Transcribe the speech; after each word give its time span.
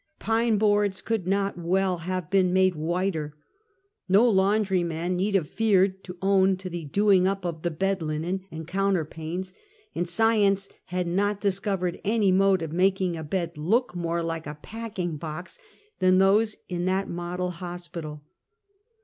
Pine 0.17 0.57
boards 0.57 0.99
could 0.99 1.27
not 1.27 1.59
well 1.59 1.97
have 1.99 2.31
been 2.31 2.51
made 2.51 2.73
whiter. 2.73 3.35
l!^o 4.11 4.33
laundry 4.33 4.83
man 4.83 5.15
need 5.15 5.35
have 5.35 5.47
feared 5.47 6.03
to 6.05 6.17
own 6.23 6.57
to 6.57 6.71
the 6.71 6.85
doing 6.85 7.27
up 7.27 7.45
of 7.45 7.61
the 7.61 7.69
bed 7.69 8.01
linen 8.01 8.41
and 8.49 8.67
counterpanes, 8.67 9.53
and 9.93 10.09
science 10.09 10.69
had 10.85 11.05
not 11.05 11.39
discovered 11.39 12.01
any 12.03 12.31
mode 12.31 12.63
of 12.63 12.71
making 12.73 13.15
a 13.15 13.23
bed 13.23 13.55
look 13.59 13.95
more 13.95 14.23
like 14.23 14.47
a 14.47 14.57
packing 14.63 15.17
box, 15.17 15.59
than 15.99 16.17
those 16.17 16.55
in 16.67 16.85
that 16.85 17.07
model 17.07 17.51
hospital. 17.51 18.23